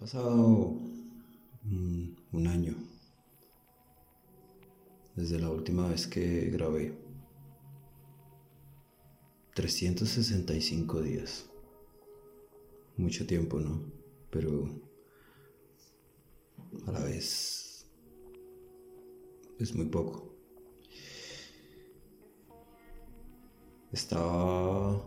[0.00, 0.78] pasado
[2.32, 2.74] un año
[5.14, 6.98] desde la última vez que grabé.
[9.54, 11.50] 365 días.
[12.96, 13.82] Mucho tiempo, ¿no?
[14.30, 14.70] Pero
[16.86, 17.86] a la vez
[19.58, 20.34] es muy poco.
[23.92, 25.04] Estaba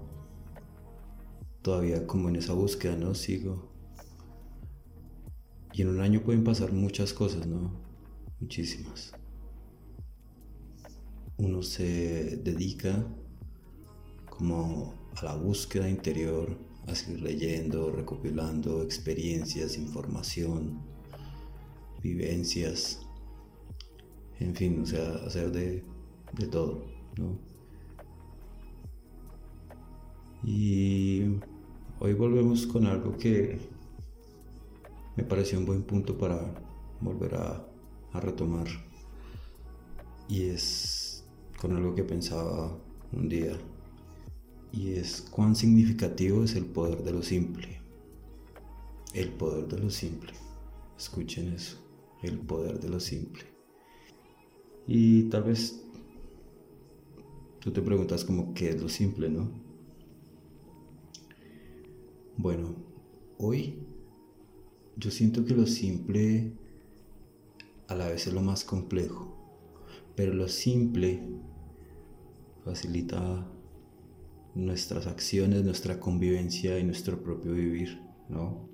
[1.64, 3.16] todavía como en esa búsqueda, ¿no?
[3.16, 3.73] Sigo
[5.74, 7.72] y en un año pueden pasar muchas cosas, ¿no?
[8.40, 9.14] Muchísimas.
[11.38, 13.04] Uno se dedica
[14.30, 16.56] como a la búsqueda interior,
[16.88, 20.80] a seguir leyendo, recopilando experiencias, información,
[22.02, 23.02] vivencias,
[24.40, 25.84] en fin, o sea, hacer de,
[26.34, 26.86] de todo,
[27.18, 27.40] ¿no?
[30.44, 31.24] Y
[32.00, 33.73] hoy volvemos con algo que
[35.16, 36.54] me pareció un buen punto para
[37.02, 37.70] volver a,
[38.14, 38.68] retomar.
[40.30, 41.26] Y es
[41.60, 42.78] con algo que pensaba
[43.12, 43.58] un día.
[44.72, 47.82] Y es cuán significativo es el poder de lo simple.
[49.14, 50.34] El poder de lo simple.
[50.98, 51.78] Escuchen eso.
[52.22, 53.44] El poder de lo simple.
[54.88, 55.84] Y tal vez
[57.60, 59.50] tú te preguntas como qué es lo simple, ¿no?
[62.38, 62.76] Bueno,
[63.38, 63.83] hoy
[64.96, 66.54] yo siento que lo simple
[67.88, 69.36] a la vez es lo más complejo,
[70.16, 71.22] pero lo simple
[72.64, 73.48] facilita
[74.56, 78.70] nuestras acciones, nuestra convivencia y nuestro propio vivir, ¿no?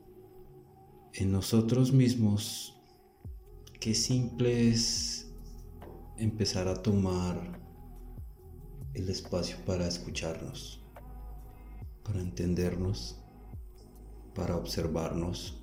[1.14, 2.80] En nosotros mismos,
[3.80, 5.32] qué simple es
[6.18, 7.60] empezar a tomar
[8.94, 10.84] el espacio para escucharnos,
[12.04, 13.18] para entendernos,
[14.36, 15.59] para observarnos,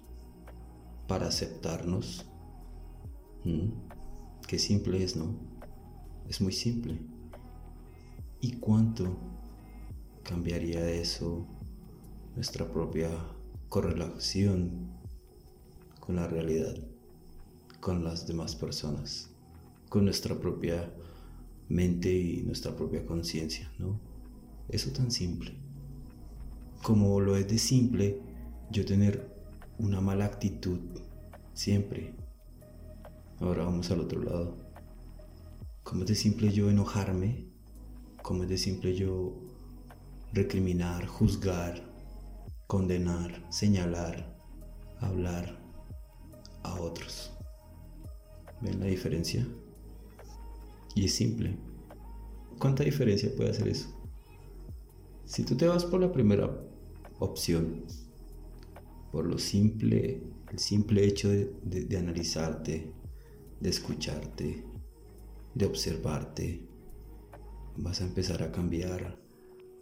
[1.06, 2.26] para aceptarnos.
[3.44, 3.70] ¿Mm?
[4.46, 5.34] Qué simple es, ¿no?
[6.28, 6.98] Es muy simple.
[8.40, 9.16] ¿Y cuánto
[10.22, 11.46] cambiaría eso
[12.34, 13.10] nuestra propia
[13.68, 14.90] correlación
[16.00, 16.76] con la realidad,
[17.80, 19.30] con las demás personas,
[19.88, 20.92] con nuestra propia
[21.68, 24.00] mente y nuestra propia conciencia, ¿no?
[24.68, 25.54] Eso tan simple.
[26.82, 28.20] Como lo es de simple
[28.70, 29.35] yo tener
[29.78, 30.80] una mala actitud
[31.52, 32.14] siempre.
[33.40, 34.56] Ahora vamos al otro lado.
[35.82, 37.46] ¿Cómo es de simple yo enojarme?
[38.22, 39.34] ¿Cómo es de simple yo
[40.32, 41.82] recriminar, juzgar,
[42.66, 44.36] condenar, señalar,
[45.00, 45.60] hablar
[46.62, 47.32] a otros?
[48.62, 49.46] ¿Ven la diferencia?
[50.94, 51.56] Y es simple.
[52.58, 53.94] ¿Cuánta diferencia puede hacer eso?
[55.26, 56.50] Si tú te vas por la primera
[57.18, 57.84] opción,
[59.10, 62.92] por lo simple, el simple hecho de, analizarte,
[63.60, 64.64] de escucharte,
[65.54, 66.66] de observarte,
[67.76, 69.18] vas a empezar a cambiar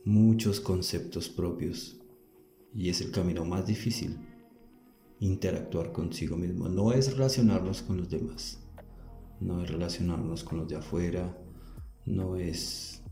[0.04, 2.00] muchos conceptos propios
[2.74, 4.18] y es el camino más difícil,
[5.20, 6.68] interactuar consigo mismo.
[6.68, 8.60] No es relacionarnos con los demás,
[9.40, 11.36] no es relacionarnos con los de afuera,
[12.04, 13.02] no es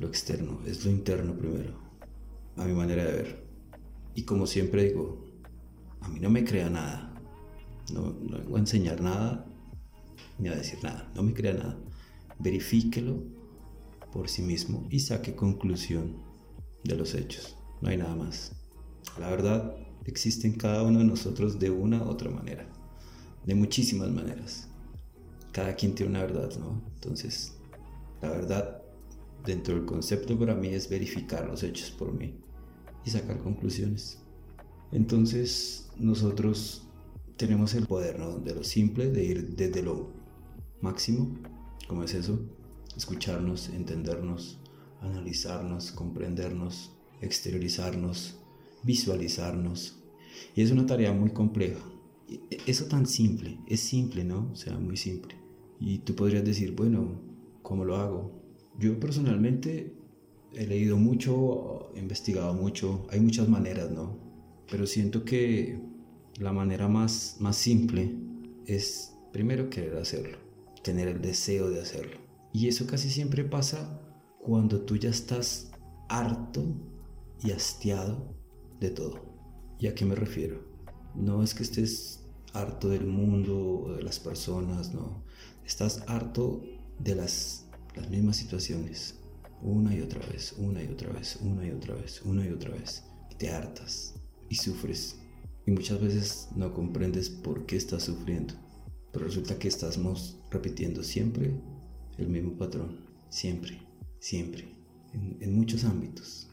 [0.00, 1.78] lo externo, es lo interno primero,
[2.56, 3.46] a mi manera de ver.
[4.14, 5.31] Y como siempre digo,
[6.02, 7.12] a mí no me crea nada.
[7.92, 9.46] No, no vengo a enseñar nada
[10.38, 11.10] ni a decir nada.
[11.14, 11.78] No me crea nada.
[12.38, 13.22] Verifíquelo
[14.12, 16.16] por sí mismo y saque conclusión
[16.84, 17.56] de los hechos.
[17.80, 18.52] No hay nada más.
[19.18, 19.74] La verdad
[20.04, 22.66] existe en cada uno de nosotros de una u otra manera.
[23.44, 24.68] De muchísimas maneras.
[25.52, 26.80] Cada quien tiene una verdad, ¿no?
[26.94, 27.58] Entonces,
[28.20, 28.82] la verdad
[29.44, 32.34] dentro del concepto para mí es verificar los hechos por mí
[33.04, 34.21] y sacar conclusiones.
[34.92, 36.86] Entonces nosotros
[37.36, 40.12] tenemos el poder de lo simple, de ir desde lo
[40.80, 41.34] máximo,
[41.88, 42.38] como es eso,
[42.96, 44.60] escucharnos, entendernos,
[45.00, 48.36] analizarnos, comprendernos, exteriorizarnos,
[48.82, 49.98] visualizarnos.
[50.54, 51.80] Y es una tarea muy compleja.
[52.66, 54.50] Eso tan simple, es simple, ¿no?
[54.52, 55.34] O sea, muy simple.
[55.80, 57.20] Y tú podrías decir, bueno,
[57.62, 58.30] ¿cómo lo hago?
[58.78, 59.94] Yo personalmente
[60.54, 64.21] he leído mucho, he investigado mucho, hay muchas maneras, ¿no?
[64.70, 65.80] Pero siento que
[66.38, 68.14] la manera más, más simple
[68.66, 70.38] es primero querer hacerlo,
[70.82, 72.18] tener el deseo de hacerlo.
[72.52, 74.00] Y eso casi siempre pasa
[74.40, 75.70] cuando tú ya estás
[76.08, 76.64] harto
[77.42, 78.34] y hastiado
[78.80, 79.20] de todo.
[79.78, 80.62] ¿Y a qué me refiero?
[81.14, 82.20] No es que estés
[82.52, 85.24] harto del mundo o de las personas, no.
[85.64, 86.62] Estás harto
[86.98, 87.66] de las,
[87.96, 89.18] las mismas situaciones.
[89.62, 92.70] Una y otra vez, una y otra vez, una y otra vez, una y otra
[92.70, 93.04] vez.
[93.38, 94.21] te hartas
[94.52, 95.18] y sufres
[95.66, 98.52] y muchas veces no comprendes por qué estás sufriendo.
[99.10, 101.58] Pero resulta que estamos repitiendo siempre
[102.18, 103.00] el mismo patrón.
[103.30, 103.80] Siempre,
[104.18, 104.68] siempre.
[105.14, 106.50] En, en muchos ámbitos.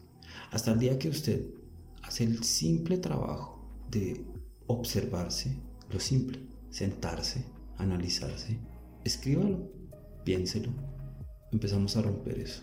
[0.50, 1.44] Hasta el día que usted
[2.02, 4.24] hace el simple trabajo de
[4.66, 5.58] observarse,
[5.90, 6.38] lo simple,
[6.70, 7.44] sentarse,
[7.76, 8.58] analizarse,
[9.04, 9.70] escríbalo,
[10.24, 10.72] piénselo.
[11.52, 12.62] Empezamos a romper eso.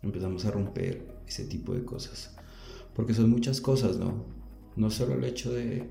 [0.00, 2.34] Empezamos a romper ese tipo de cosas.
[2.94, 4.37] Porque son muchas cosas, ¿no?
[4.78, 5.88] No solo el hecho de,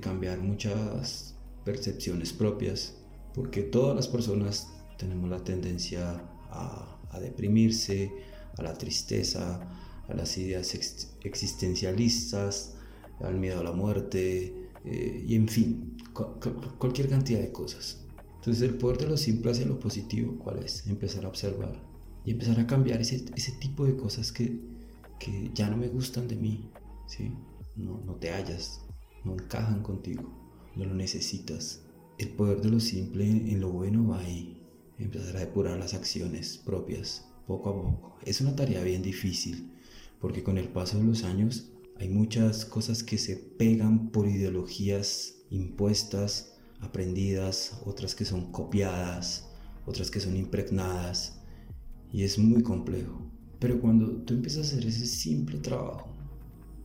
[0.00, 1.34] cambiar muchas
[1.64, 2.94] percepciones propias,
[3.34, 8.12] porque todas las personas tenemos la tendencia a, deprimirse,
[8.56, 9.68] a la tristeza,
[10.08, 10.76] a las ideas
[11.24, 12.76] existencialistas,
[13.18, 14.54] al miedo a la muerte,
[14.84, 15.96] eh, y en fin,
[16.78, 18.06] cualquier cantidad de cosas.
[18.36, 20.86] Entonces el poder de lo simple hacia lo positivo, ¿cuál es?
[20.86, 21.82] Empezar a observar
[22.24, 23.18] y empezar a cambiar ese,
[23.58, 24.60] tipo de cosas que,
[25.18, 26.70] que, ya no me gustan de mí,
[27.08, 27.32] ¿sí?
[27.80, 28.80] No, te hallas,
[29.24, 30.22] no encajan contigo,
[30.76, 31.82] no lo necesitas.
[32.18, 34.62] El poder de lo simple en lo bueno va ahí.
[34.98, 38.18] Empezar a depurar las acciones propias poco a poco.
[38.24, 39.72] Es una tarea bien difícil
[40.20, 45.36] porque con el paso de los años hay muchas cosas que se pegan por ideologías
[45.50, 49.48] impuestas, aprendidas, otras que son copiadas,
[49.86, 51.40] otras que son impregnadas
[52.12, 53.20] y es muy complejo.
[53.58, 56.14] Pero cuando tú empiezas a hacer ese simple trabajo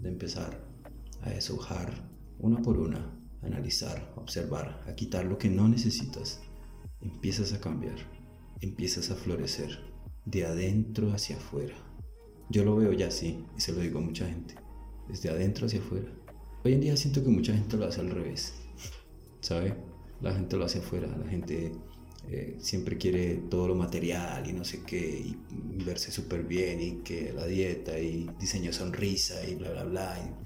[0.01, 0.64] de empezar
[1.25, 6.41] a deshojar una por una, a analizar, a observar, a quitar lo que no necesitas,
[7.01, 7.95] empiezas a cambiar,
[8.61, 9.79] empiezas a florecer
[10.25, 11.75] de adentro hacia afuera.
[12.49, 14.55] Yo lo veo ya así y se lo digo a mucha gente,
[15.07, 16.09] desde adentro hacia afuera.
[16.63, 18.53] Hoy en día siento que mucha gente lo hace al revés,
[19.41, 19.75] ¿sabe?
[20.21, 21.71] La gente lo hace afuera, la gente
[22.29, 25.37] eh, siempre quiere todo lo material y no sé qué, y
[25.83, 30.13] verse súper bien y que la dieta y diseño sonrisa y bla, bla, bla.
[30.13, 30.39] Ah,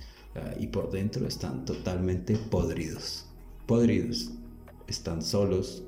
[0.60, 3.26] y por dentro están totalmente podridos.
[3.66, 4.32] Podridos.
[4.88, 5.84] Están solos.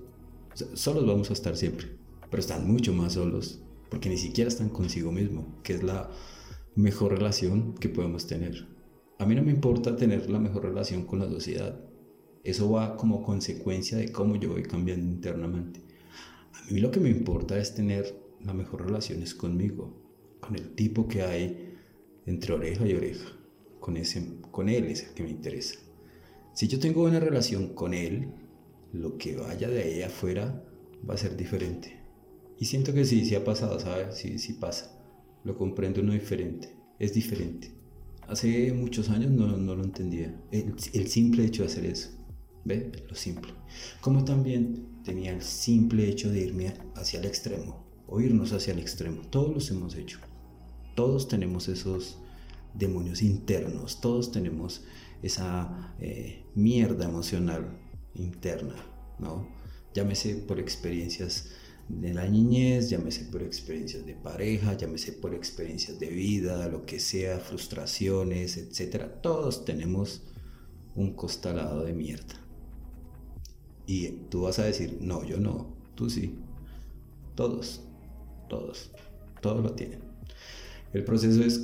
[0.73, 1.87] solos vamos a estar siempre,
[2.29, 3.61] pero están mucho más solos
[3.91, 6.09] porque ni siquiera están consigo mismo, que es la
[6.75, 8.65] mejor relación que podemos tener.
[9.19, 11.77] A mí no me importa tener la mejor relación con la sociedad.
[12.45, 15.81] Eso va como consecuencia de cómo yo voy cambiando internamente.
[16.53, 19.93] A mí lo que me importa es tener la mejor relación es conmigo,
[20.39, 21.75] con el tipo que hay
[22.25, 23.40] entre oreja y oreja
[23.81, 25.75] con, ese, con él es el que me interesa.
[26.53, 28.29] Si yo tengo una relación con él,
[28.93, 30.63] lo que vaya de ahí afuera
[31.07, 31.99] va a ser diferente.
[32.57, 34.15] Y siento que sí, sí ha pasado, ¿sabes?
[34.15, 34.97] Sí, sí pasa.
[35.43, 36.75] Lo comprendo uno diferente.
[36.99, 37.71] Es diferente.
[38.27, 40.39] Hace muchos años no, no lo entendía.
[40.51, 42.11] El, el, simple hecho de hacer eso.
[42.63, 42.91] ¿Ve?
[43.09, 43.51] Lo simple.
[43.99, 47.83] Como también tenía el simple hecho de irme hacia el extremo.
[48.07, 49.23] O irnos hacia el extremo.
[49.29, 50.19] Todos los hemos hecho.
[50.95, 52.20] Todos tenemos esos
[52.73, 54.83] demonios internos, todos tenemos
[55.21, 57.79] esa eh, mierda emocional
[58.15, 58.75] interna,
[59.19, 59.47] ¿no?
[59.93, 61.49] Llámese por experiencias
[61.89, 66.99] de la niñez, llámese por experiencias de pareja, llámese por experiencias de vida, lo que
[66.99, 69.05] sea, frustraciones, etc.
[69.21, 70.23] Todos tenemos
[70.95, 72.35] un costalado de mierda.
[73.85, 76.35] Y tú vas a decir, no, yo no, tú sí.
[77.35, 77.81] Todos,
[78.49, 78.91] todos,
[79.41, 79.99] todos lo tienen.
[80.93, 81.59] El proceso es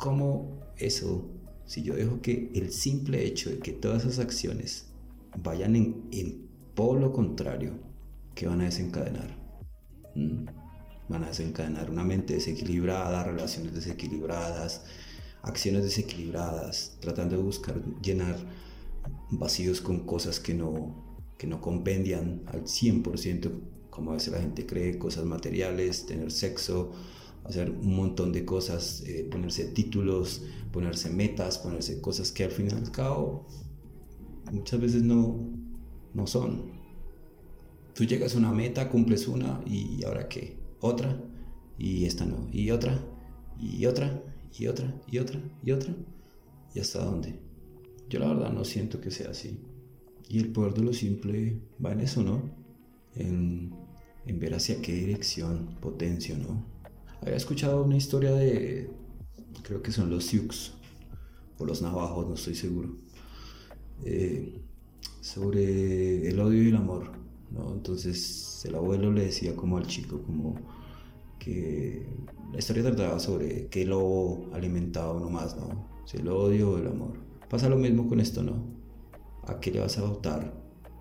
[0.00, 1.30] cómo eso,
[1.66, 4.86] si yo dejo que el simple hecho de que todas esas acciones
[5.36, 7.74] vayan en, en polo contrario,
[8.34, 9.36] ¿qué van a desencadenar?
[10.14, 10.46] ¿Mm?
[11.08, 14.84] Van a desencadenar una mente desequilibrada, relaciones desequilibradas,
[15.42, 18.36] acciones desequilibradas, tratando de buscar llenar
[19.30, 23.50] vacíos con cosas que no, que no compendian al 100%,
[23.90, 26.92] como a veces la gente cree, cosas materiales, tener sexo,
[27.44, 30.42] hacer un montón de cosas, eh, ponerse títulos,
[30.72, 33.46] ponerse metas, ponerse cosas que al final y al cabo
[34.52, 35.38] muchas veces no,
[36.14, 36.78] no son.
[37.94, 41.20] Tú llegas a una meta, cumples una y ahora qué, otra
[41.78, 42.98] y esta no, y otra
[43.58, 44.22] y otra
[44.58, 45.94] y otra y otra y otra
[46.74, 47.38] y hasta dónde.
[48.08, 49.58] Yo la verdad no siento que sea así.
[50.28, 52.42] Y el poder de lo simple va en eso, ¿no?
[53.16, 53.72] En,
[54.26, 56.64] en ver hacia qué dirección potencio, ¿no?
[57.22, 58.90] Había escuchado una historia de,
[59.62, 60.72] creo que son los Sioux,
[61.58, 62.96] o los navajos, no estoy seguro,
[64.04, 64.60] eh,
[65.20, 67.10] sobre el odio y el amor.
[67.50, 67.72] ¿no?
[67.72, 70.54] Entonces el abuelo le decía como al chico, como
[71.38, 72.06] que
[72.52, 75.88] la historia trataba sobre qué lobo alimentaba uno más, ¿no?
[76.04, 77.12] Si el odio o el amor.
[77.48, 78.64] Pasa lo mismo con esto, ¿no?
[79.46, 80.54] ¿A qué le vas a votar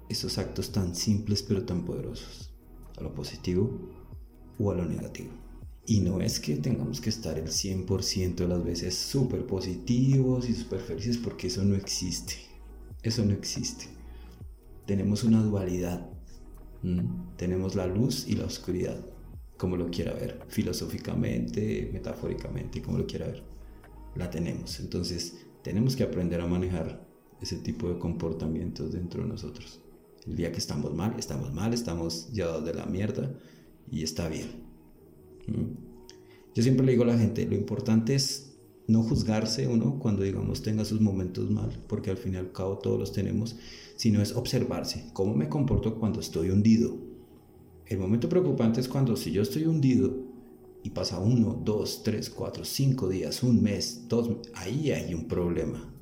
[0.10, 2.54] esos actos tan simples pero tan poderosos?
[2.98, 3.70] ¿A lo positivo
[4.58, 5.39] o a lo negativo?
[5.90, 10.54] Y no es que tengamos que estar el 100% de las veces súper positivos y
[10.54, 12.36] súper felices porque eso no existe.
[13.02, 13.88] Eso no existe.
[14.86, 16.08] Tenemos una dualidad.
[17.38, 19.04] Tenemos la luz y la oscuridad,
[19.58, 23.44] como lo quiera ver, filosóficamente, metafóricamente, como lo quiera ver.
[24.16, 24.80] La tenemos.
[24.80, 27.04] Entonces, tenemos que aprender a manejar
[27.42, 29.82] ese tipo de comportamientos dentro de nosotros.
[30.28, 33.34] El día que estamos mal, estamos mal, estamos llevados de la mierda
[33.90, 34.69] y está bien.
[36.56, 40.64] Yo siempre le digo a la gente, lo importante es no juzgarse uno cuando digamos
[40.64, 43.56] tenga sus momentos mal, porque al fin y al cabo todos los tenemos,
[43.96, 46.98] sino es observarse, cómo me comporto cuando estoy hundido.
[47.86, 50.16] El momento preocupante es cuando si yo estoy hundido
[50.84, 55.94] y pasa uno, dos, tres, cuatro, cinco días, un mes, dos, ahí hay un problema.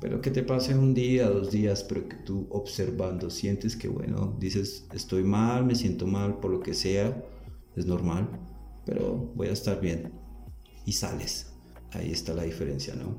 [0.00, 4.36] Pero que te pase un día, dos días, pero que tú observando sientes que, bueno,
[4.38, 7.22] dices, estoy mal, me siento mal por lo que sea,
[7.76, 8.28] es normal,
[8.84, 10.12] pero voy a estar bien.
[10.86, 11.52] Y sales.
[11.92, 13.16] Ahí está la diferencia, ¿no?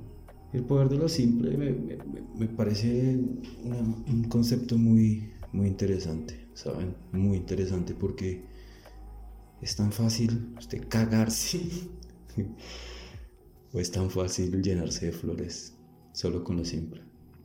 [0.54, 3.18] El poder de lo simple me, parece
[3.64, 6.96] un concepto muy, muy interesante, ¿saben?
[7.12, 8.46] Muy interesante porque
[9.62, 11.62] es tan fácil usted cagarse
[13.74, 15.76] o es tan fácil llenarse de flores
[16.14, 17.02] solo con lo simple,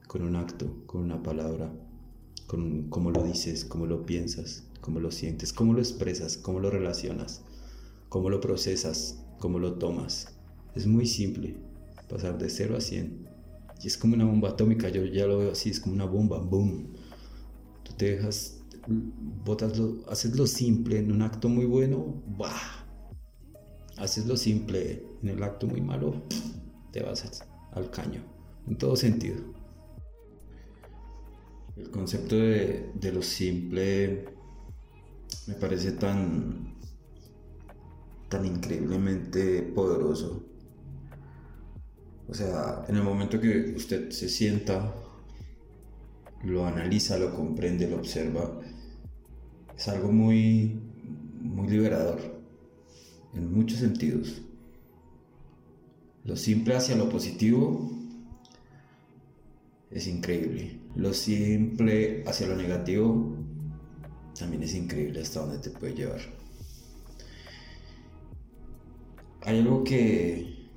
[0.07, 1.73] con un acto, con una palabra,
[2.47, 6.71] con cómo lo dices, cómo lo piensas, cómo lo sientes, cómo lo expresas, cómo lo
[6.71, 7.43] relacionas,
[8.11, 10.29] cómo lo procesas, cómo lo tomas.
[10.75, 11.57] Es muy simple
[12.11, 13.29] pasar de 0 a 100.
[13.83, 16.39] Y es como una bomba atómica, yo ya lo veo así, es como una bomba,
[16.39, 16.93] boom.
[17.83, 22.87] Tú te dejas, botas lo, haces lo simple en un acto muy bueno, ¡bah!
[23.97, 26.23] Haces lo simple en el acto muy malo,
[26.91, 28.23] te vas al caño,
[28.67, 29.39] en todo sentido.
[31.77, 34.27] El concepto de, de lo simple
[35.47, 36.70] me parece tan,
[38.31, 40.47] tan increíblemente poderoso.
[42.29, 44.95] O sea, en el momento que usted se sienta,
[46.45, 48.61] lo analiza, lo comprende, lo observa,
[49.77, 50.81] es algo muy,
[51.43, 52.21] muy liberador
[53.35, 54.41] en muchos sentidos.
[56.25, 57.91] Lo simple hacia lo positivo
[59.91, 60.79] es increíble.
[60.95, 63.37] Lo simple hacia lo negativo
[64.39, 66.40] también es increíble hasta dónde te puede llevar.
[69.43, 70.69] Hay algo que,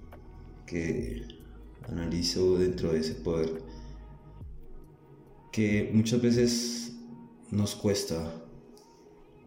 [0.66, 1.28] que
[1.88, 3.62] analizo dentro de ese poder
[5.52, 6.94] que muchas veces
[7.52, 8.44] nos cuesta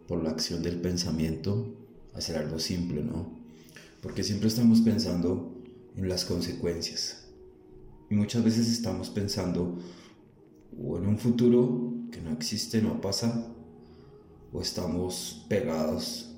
[0.07, 1.75] por la acción del pensamiento
[2.15, 3.39] hacer algo simple, ¿no?
[4.03, 5.53] Porque siempre estamos pensando
[5.97, 7.27] en las consecuencias.
[8.09, 9.79] Y muchas veces estamos pensando
[10.79, 13.53] o en un futuro que no existe, no pasa,
[14.53, 16.35] o estamos pegados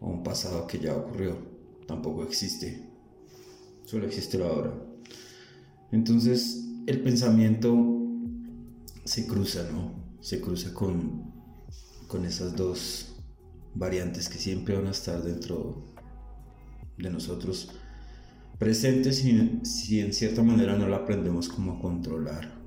[0.00, 1.51] a un pasado que ya ocurrió,
[1.94, 2.88] tampoco existe,
[3.84, 4.72] solo existe ahora.
[5.90, 7.74] Entonces el pensamiento
[9.04, 9.92] se cruza, ¿no?
[10.20, 11.32] Se cruza con,
[12.08, 13.16] con esas dos
[13.74, 15.94] variantes que siempre van a estar dentro
[16.98, 17.70] de nosotros
[18.58, 22.60] presentes si, si en cierta manera no la aprendemos como a controlar,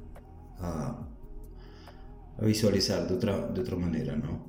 [0.59, 1.05] a
[2.37, 4.45] a visualizar de otra, de otra manera, ¿no?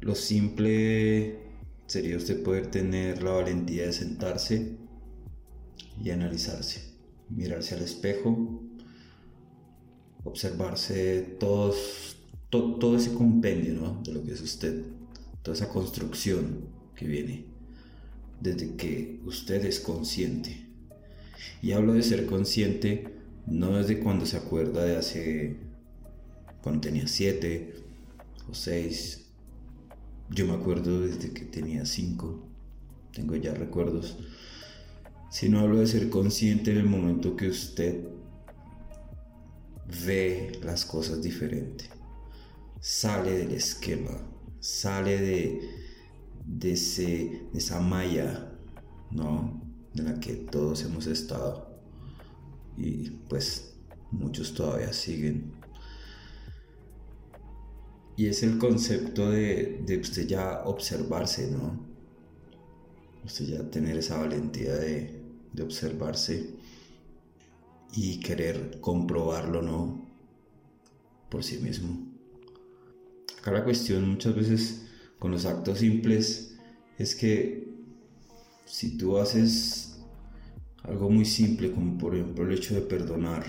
[0.00, 1.49] Lo simple
[1.90, 4.76] sería usted poder tener la valentía de sentarse
[6.00, 6.82] y analizarse,
[7.28, 8.62] mirarse al espejo,
[10.22, 14.84] observarse todo ese compendio de lo que es usted,
[15.42, 17.46] toda esa construcción que viene
[18.40, 20.64] desde que usted es consciente.
[21.60, 23.08] Y hablo de ser consciente
[23.48, 25.56] no desde cuando se acuerda de hace
[26.62, 27.74] cuando tenía 7
[28.48, 29.29] o 6.
[30.32, 32.40] Yo me acuerdo desde que tenía 5.
[33.12, 34.16] Tengo ya recuerdos.
[35.28, 38.04] Si no hablo de ser consciente en el momento que usted
[40.06, 41.86] ve las cosas diferente.
[42.80, 44.12] Sale del esquema.
[44.60, 45.60] Sale de,
[46.46, 48.52] de, ese, de esa malla,
[49.10, 49.60] ¿no?
[49.96, 51.80] En la que todos hemos estado.
[52.76, 53.74] Y pues
[54.12, 55.59] muchos todavía siguen
[58.20, 61.80] y es el concepto de, de usted ya observarse, ¿no?
[63.24, 65.22] Usted ya tener esa valentía de,
[65.54, 66.50] de observarse
[67.94, 70.06] y querer comprobarlo, ¿no?
[71.30, 72.12] Por sí mismo.
[73.38, 74.82] Acá la cuestión muchas veces
[75.18, 76.58] con los actos simples
[76.98, 77.72] es que
[78.66, 79.98] si tú haces
[80.82, 83.46] algo muy simple, como por ejemplo el hecho de perdonar,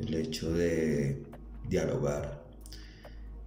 [0.00, 1.26] el hecho de
[1.68, 2.35] dialogar,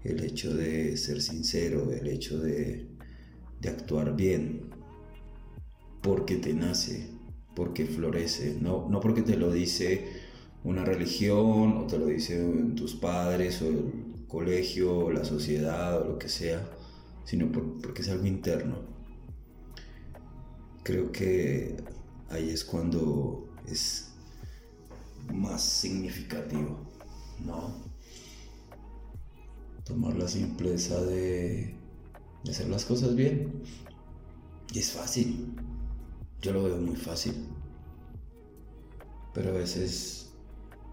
[0.03, 2.87] el hecho de ser sincero, el hecho de,
[3.67, 4.69] actuar bien,
[6.01, 7.07] porque te nace,
[7.55, 10.07] porque florece, no, no porque te lo dice
[10.63, 16.05] una religión o te lo dicen tus padres o el colegio o la sociedad o
[16.05, 16.69] lo que sea,
[17.25, 18.77] sino porque es algo interno.
[20.83, 21.75] Creo que
[22.29, 24.13] ahí es cuando es
[25.33, 26.79] más significativo,
[27.45, 27.88] ¿no?
[29.89, 31.74] Tomar la simpleza de,
[32.48, 33.63] hacer las cosas bien.
[34.72, 35.55] Y es fácil.
[36.43, 37.34] Yo lo veo muy fácil.
[39.34, 40.29] Pero a veces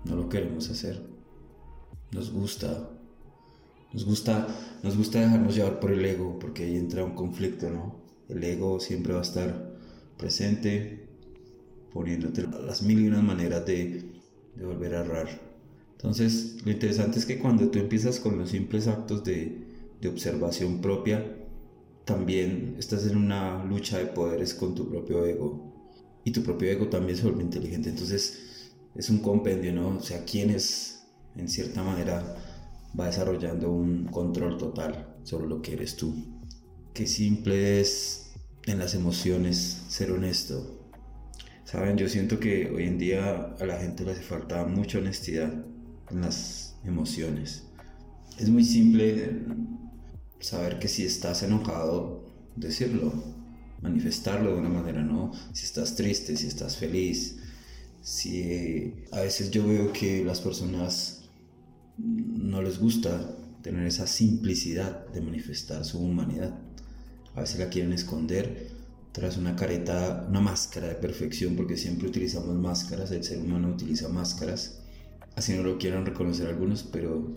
[0.06, 1.06] no lo queremos hacer.
[2.10, 2.88] Nos gusta.
[3.92, 4.48] Nos gusta,
[4.82, 8.00] nos gusta dejarnos llevar por el ego, porque ahí entra un conflicto, ¿no?
[8.30, 9.78] El ego siempre va a estar
[10.16, 11.06] presente,
[11.92, 14.10] poniéndote las mil y unas maneras de,
[14.54, 15.45] de volver a errar.
[16.06, 19.66] Entonces, lo interesante es que cuando tú empiezas con los simples actos de,
[20.00, 21.36] de observación propia,
[22.04, 25.74] también estás en una lucha de poderes con tu propio ego.
[26.22, 27.88] Y tu propio ego también se vuelve inteligente.
[27.88, 29.96] Entonces, es un compendio, ¿no?
[29.96, 32.36] O sea, quién es, en cierta manera,
[32.98, 36.14] va desarrollando un control total sobre lo que eres tú.
[36.94, 38.30] Qué simple es
[38.66, 40.84] en las emociones ser honesto.
[41.64, 45.52] Saben, yo siento que hoy en día a la gente le hace falta mucha honestidad
[46.10, 47.64] en las emociones.
[48.38, 49.42] Es muy simple
[50.40, 53.12] saber que si estás enojado, decirlo,
[53.82, 55.32] manifestarlo de una manera, ¿no?
[55.52, 57.38] Si estás triste, si estás feliz.
[58.02, 61.22] Si a veces yo veo que las personas
[61.98, 66.56] no les gusta tener esa simplicidad de manifestar su humanidad.
[67.34, 68.70] A veces la quieren esconder
[69.12, 74.08] tras una careta, una máscara de perfección, porque siempre utilizamos máscaras, el ser humano utiliza
[74.08, 74.82] máscaras.
[75.36, 77.36] Así no lo quieren reconocer algunos, pero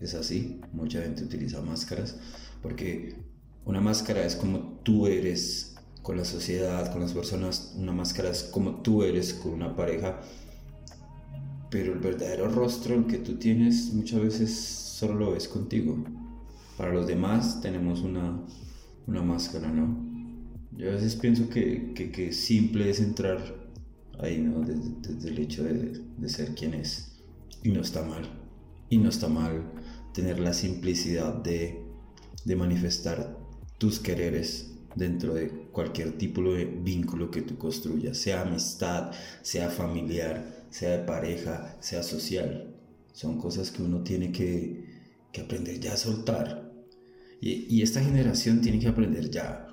[0.00, 0.60] es así.
[0.72, 2.16] Mucha gente utiliza máscaras,
[2.62, 3.16] porque
[3.66, 7.74] una máscara es como tú eres con la sociedad, con las personas.
[7.76, 10.20] Una máscara es como tú eres con una pareja
[11.74, 16.04] pero el verdadero rostro que tú tienes muchas veces solo lo ves contigo.
[16.76, 18.40] Para los demás tenemos una,
[19.08, 19.98] una máscara, ¿no?
[20.78, 23.40] Yo a veces pienso que, que, simple es entrar
[24.20, 24.60] ahí, ¿no?
[24.60, 27.13] Desde, el hecho de, de, ser quien es.
[27.64, 28.22] Y no está mal.
[28.90, 29.64] Y no está mal
[30.12, 31.82] tener la simplicidad de,
[32.44, 33.36] de manifestar
[33.78, 40.66] tus quereres dentro de cualquier tipo de vínculo que tú construyas, sea amistad, sea familiar,
[40.70, 42.76] sea de pareja, sea social.
[43.12, 44.84] Son cosas que uno tiene que,
[45.32, 46.70] que aprender ya a soltar.
[47.40, 49.68] Y, y, esta generación tiene que aprender ya.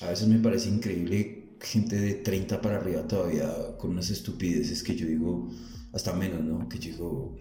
[0.00, 4.94] A veces me parece increíble gente de 30 para arriba todavía con unas estupideces que
[4.94, 5.50] yo digo,
[5.92, 6.68] hasta menos, ¿no?
[6.68, 7.36] Que digo,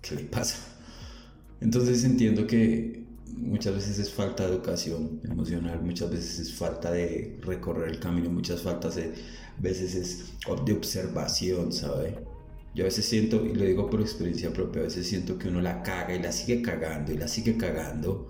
[0.00, 0.56] ¿qué le pasa?
[1.60, 3.04] Entonces entiendo que
[3.36, 8.30] muchas veces es falta de educación emocional, muchas veces es falta de recorrer el camino,
[8.30, 9.12] muchas faltas de
[9.58, 10.32] veces es
[10.64, 12.18] de observación, ¿sabe?
[12.74, 15.60] Yo a veces siento, y lo digo por experiencia propia, a veces siento que uno
[15.60, 18.28] la caga y la sigue cagando y la sigue cagando.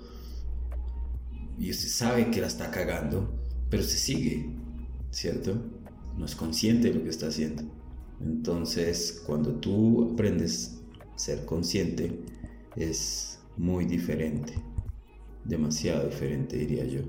[1.58, 4.50] Y usted sabe que la está cagando, pero se sigue,
[5.10, 5.62] ¿cierto?
[6.16, 7.79] No es consciente de lo que está haciendo.
[8.20, 10.80] Entonces, cuando tú aprendes
[11.14, 12.20] a ser consciente,
[12.76, 14.54] es muy diferente.
[15.44, 17.02] Demasiado diferente, diría yo.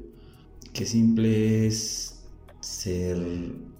[0.73, 2.23] Qué simple es
[2.61, 3.17] ser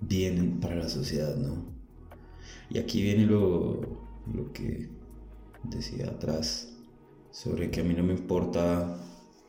[0.01, 1.65] bien para la sociedad, ¿no?
[2.69, 3.81] Y aquí viene lo,
[4.53, 4.89] que
[5.63, 6.73] decía atrás
[7.31, 8.97] sobre que a mí no me importa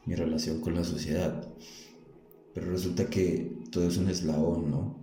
[0.07, 1.49] mi relación con la sociedad,
[2.55, 4.97] pero resulta que todo es un eslabón, ¿no?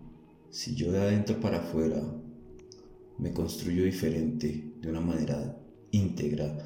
[0.49, 2.01] Si yo de adentro para afuera
[3.19, 5.57] me construyo diferente, de una manera
[5.91, 6.57] íntegra,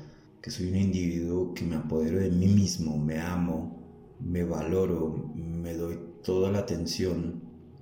[0.41, 5.73] que soy un individuo que me apodero de mí mismo, me amo, me valoro, me
[5.73, 7.41] doy toda la atención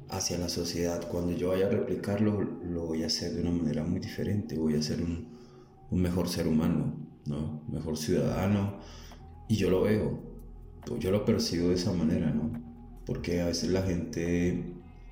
[0.10, 1.08] hacia la sociedad.
[1.10, 4.76] Cuando yo vaya a replicarlo, lo voy a hacer de una manera muy diferente, voy
[4.76, 5.28] a ser un,
[5.90, 7.64] un mejor ser humano, ¿no?
[7.72, 8.78] mejor ciudadano.
[9.50, 10.20] Y yo lo veo,
[11.00, 12.52] yo lo percibo de esa manera, ¿no?
[13.06, 14.64] Porque a veces la gente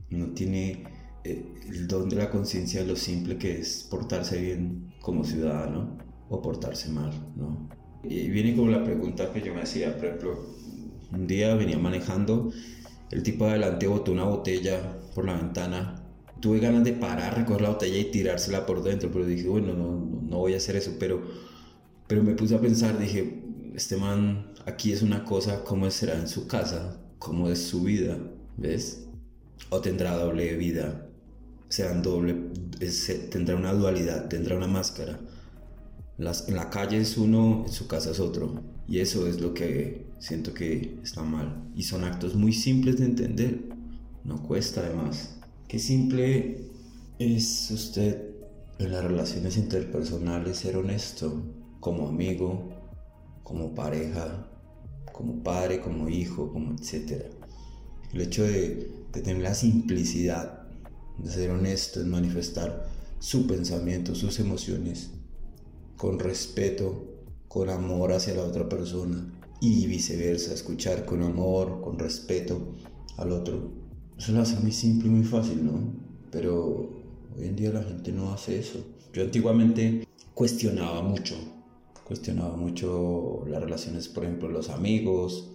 [0.10, 0.86] no tiene
[1.24, 5.98] el don de la conciencia de lo simple que es portarse bien como ciudadano
[6.30, 7.70] o portarse mal, ¿no?
[8.04, 10.46] Y viene como la pregunta que yo me hacía, por ejemplo,
[11.12, 12.52] un día venía manejando
[13.12, 16.04] el tipo de adelante botó una botella por la ventana.
[16.40, 20.22] Tuve ganas de parar, recoger la botella y tirársela por dentro, pero dije, bueno, no,
[20.30, 20.96] no voy a hacer eso.
[21.00, 21.24] Pero,
[22.08, 23.42] pero me puse a pensar, dije,
[23.74, 27.02] este man aquí es una cosa, ¿cómo será en su casa?
[27.18, 28.18] ¿Cómo es su vida?
[28.58, 29.08] ¿Ves?
[29.70, 31.09] O tendrá doble vida.
[31.70, 32.36] Serán doble,
[33.32, 35.20] tendrá una dualidad, tendrá una máscara.
[36.18, 38.62] En la calle es uno, en su casa es otro.
[38.88, 41.72] Y eso es lo que siento que está mal.
[41.76, 43.70] Y son actos muy simples de entender.
[44.26, 45.38] No cuesta además.
[45.68, 46.70] Qué simple
[47.20, 48.30] es usted
[48.80, 51.44] en las relaciones interpersonales ser honesto
[51.80, 52.70] como amigo,
[53.44, 54.48] como pareja,
[55.14, 57.30] como padre, como hijo, como etcétera.
[58.12, 60.59] El hecho de tener la simplicidad
[61.26, 62.88] ser honesto, en manifestar
[63.20, 65.12] su pensamiento, sus emociones,
[65.98, 67.06] con respeto,
[67.48, 72.76] con amor hacia la otra persona y viceversa, escuchar con amor, con respeto
[73.18, 73.72] al otro.
[74.18, 75.94] Eso lo hace muy simple y muy fácil, ¿no?
[76.32, 76.90] Pero
[77.38, 78.80] hoy en día la gente no hace eso.
[79.14, 81.36] Yo antiguamente cuestionaba mucho,
[82.06, 85.50] cuestionaba mucho las relaciones, por ejemplo, los amigos,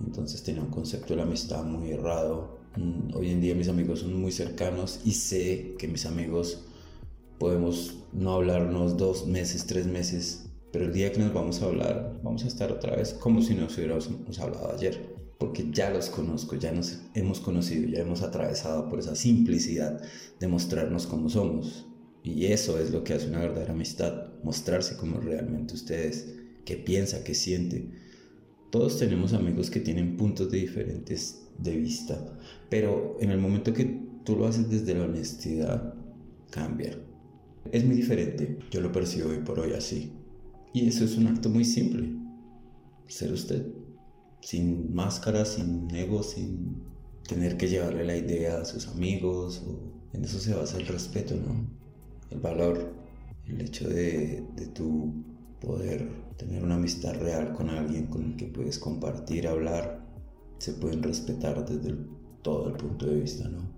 [0.00, 2.61] entonces tenía un concepto de la amistad muy errado.
[2.76, 6.64] Mm, hoy en día mis amigos son muy cercanos y sé que mis amigos
[7.38, 12.18] podemos no hablarnos dos meses, tres meses, pero el día que nos vamos a hablar,
[12.22, 14.08] vamos a estar otra vez como si nos hubiéramos
[14.38, 19.16] hablado ayer, porque ya los conozco, ya nos hemos conocido, ya hemos atravesado por esa
[19.16, 20.00] simplicidad
[20.40, 21.86] de mostrarnos como somos.
[22.22, 27.24] Y eso es lo que hace una verdadera amistad, mostrarse como realmente ustedes, qué piensa,
[27.24, 27.90] qué siente.
[28.70, 32.36] Todos tenemos amigos que tienen puntos de diferentes de vista,
[32.68, 35.94] pero en el momento que tú lo haces desde la honestidad,
[36.50, 36.98] cambia.
[37.70, 40.12] Es muy diferente, yo lo percibo hoy por hoy así.
[40.72, 42.10] Y eso es un acto muy simple,
[43.06, 43.66] ser usted,
[44.40, 46.82] sin máscara, sin ego, sin
[47.28, 51.34] tener que llevarle la idea a sus amigos, o en eso se basa el respeto,
[51.36, 51.66] ¿no?
[52.30, 52.94] El valor,
[53.46, 55.12] el hecho de, de tu
[55.60, 60.01] poder tener una amistad real con alguien con el que puedes compartir, hablar,
[60.62, 61.96] se pueden respetar desde
[62.40, 63.68] todo el punto de vista, ¿no?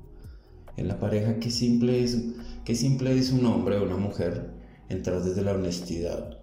[0.76, 2.18] En la pareja, qué simple es,
[2.62, 4.50] qué simple es un hombre o una mujer
[4.90, 6.40] entrar desde la honestidad.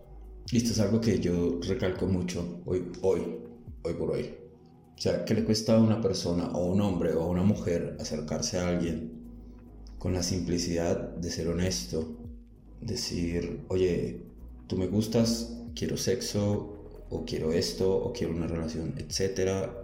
[0.51, 3.21] Y esto es algo que yo recalco mucho hoy, hoy,
[3.84, 4.34] hoy por hoy.
[4.97, 8.58] O sea, ¿qué le cuesta a una persona o un hombre o una mujer acercarse
[8.58, 9.12] a alguien
[9.99, 12.17] con la simplicidad de ser honesto?
[12.82, 14.23] Decir, oye,
[14.65, 19.80] tú me gustas, quiero sexo, o quiero esto, o quiero una relación, etcétera.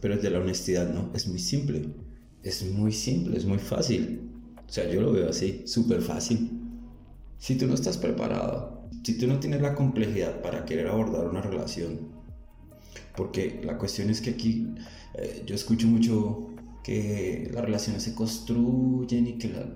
[0.00, 1.10] Pero es de la honestidad, ¿no?
[1.14, 1.86] Es muy simple
[2.42, 4.20] es muy simple, es muy fácil.
[4.66, 6.50] O sea, yo lo veo así, súper fácil.
[7.38, 11.40] Si tú no estás preparado, si tú no tienes la complejidad para querer abordar una
[11.40, 12.08] relación,
[13.16, 14.68] porque la cuestión es que aquí
[15.14, 16.48] eh, yo escucho mucho
[16.84, 19.66] que las relaciones se construyen y que la...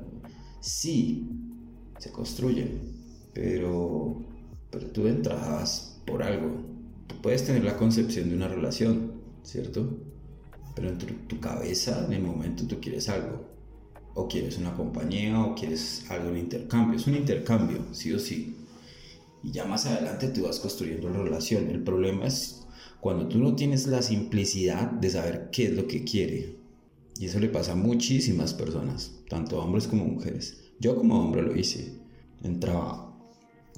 [0.60, 1.28] Sí,
[1.98, 2.80] se construyen,
[3.32, 4.24] pero,
[4.70, 6.62] pero tú entras por algo.
[7.06, 9.98] Tú puedes tener la concepción de una relación, ¿cierto?
[10.74, 13.50] pero en tu, cabeza en el momento tú quieres algo.
[14.14, 16.98] O quieres una compañía o quieres algo en intercambio.
[16.98, 18.56] Es un intercambio, sí o sí.
[19.42, 21.70] Y ya más adelante tú vas construyendo la relación.
[21.70, 22.66] El problema es
[23.00, 26.56] cuando tú no tienes la simplicidad de saber qué es lo que quiere.
[27.18, 30.58] Y eso le pasa a muchísimas personas, tanto hombres como mujeres.
[30.78, 31.98] Yo como hombre lo hice.
[32.42, 33.14] Entraba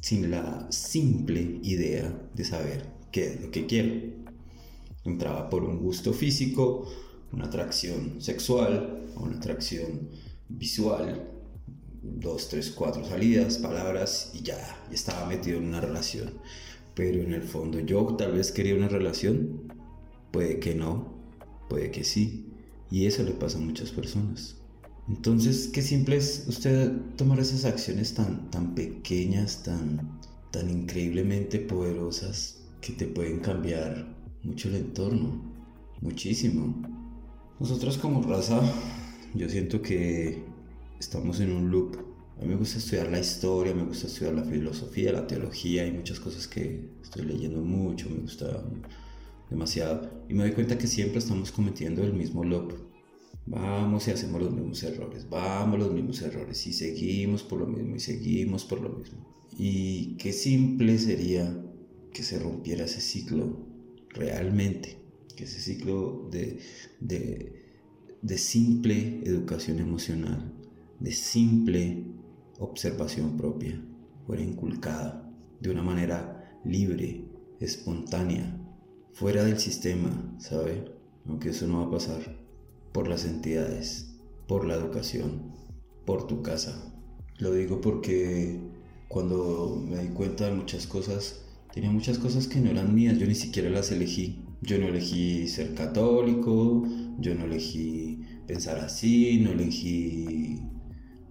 [0.00, 4.23] sin la simple idea de saber qué es lo que quiero.
[5.04, 6.90] Entraba por un gusto físico,
[7.32, 10.08] una atracción sexual, una atracción
[10.48, 11.30] visual,
[12.02, 14.58] dos, tres, cuatro salidas, palabras y ya,
[14.90, 16.32] estaba metido en una relación.
[16.94, 19.72] Pero en el fondo yo tal vez quería una relación,
[20.30, 21.14] puede que no,
[21.68, 22.50] puede que sí.
[22.90, 24.56] Y eso le pasa a muchas personas.
[25.08, 30.18] Entonces, qué simple es usted tomar esas acciones tan, tan pequeñas, tan,
[30.50, 34.13] tan increíblemente poderosas que te pueden cambiar
[34.44, 35.40] mucho el entorno,
[36.00, 36.74] muchísimo.
[37.58, 38.60] Nosotros como raza,
[39.34, 40.44] yo siento que
[40.98, 41.96] estamos en un loop.
[42.38, 45.92] A mí me gusta estudiar la historia, me gusta estudiar la filosofía, la teología, hay
[45.92, 48.64] muchas cosas que estoy leyendo mucho, me gusta
[49.48, 50.10] demasiado.
[50.28, 52.74] Y me doy cuenta que siempre estamos cometiendo el mismo loop.
[53.46, 57.94] Vamos y hacemos los mismos errores, vamos los mismos errores y seguimos por lo mismo
[57.94, 59.18] y seguimos por lo mismo.
[59.56, 61.62] Y qué simple sería
[62.12, 63.73] que se rompiera ese ciclo
[64.14, 64.98] realmente,
[65.36, 66.60] que ese ciclo de,
[67.00, 70.52] de, simple educación emocional,
[71.00, 72.04] de simple
[72.58, 73.80] observación propia,
[74.26, 77.24] fuera inculcada de una manera libre,
[77.60, 78.58] espontánea,
[79.12, 80.84] fuera del sistema, ¿sabe?
[81.26, 82.38] Aunque eso no va a pasar
[82.92, 84.14] por las entidades,
[84.46, 85.52] por la educación,
[86.04, 86.94] por tu casa.
[87.38, 88.60] Lo digo porque
[89.08, 91.43] cuando me di cuenta de muchas cosas,
[91.74, 94.44] Tenía muchas cosas que no eran mías, yo ni siquiera las elegí.
[94.62, 96.86] Yo no elegí ser católico,
[97.18, 100.60] yo no elegí pensar así, no elegí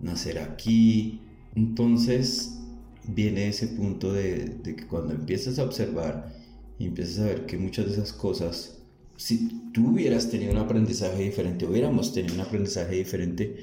[0.01, 1.21] nacer aquí.
[1.55, 2.59] Entonces
[3.07, 6.35] viene ese punto de, que cuando empiezas a observar
[6.77, 8.79] y empiezas a ver que muchas de esas cosas,
[9.15, 13.55] si tú hubieras tenido un aprendizaje diferente, hubiéramos tenido un aprendizaje diferente,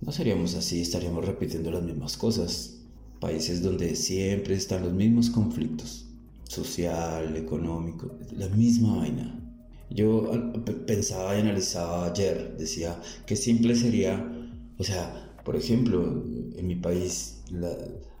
[0.00, 2.79] no seríamos así, estaríamos repitiendo las mismas cosas.
[3.20, 6.06] Países donde siempre están los mismos conflictos,
[6.44, 9.36] social, económico, la misma vaina.
[9.90, 10.30] Yo
[10.86, 14.24] pensaba y analizaba ayer, decía, qué simple sería,
[14.78, 16.24] o sea, por ejemplo,
[16.56, 17.42] en mi país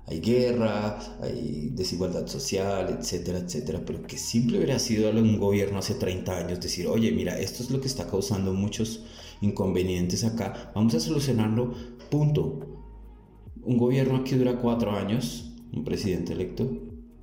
[0.06, 5.94] hay guerra, hay desigualdad social, etcétera, etcétera, pero qué simple hubiera sido un gobierno hace
[5.94, 9.04] 30 años decir, oye, mira, esto es lo que está causando muchos
[9.40, 11.72] inconvenientes acá, vamos a solucionarlo,
[12.10, 12.79] punto.
[13.62, 16.70] Un gobierno aquí dura cuatro años, un presidente electo,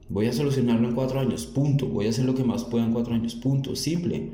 [0.10, 2.94] voy a solucionarlo en cuatro años, punto, voy a hacer lo que más pueda en
[2.94, 4.34] cuatro años, punto, simple.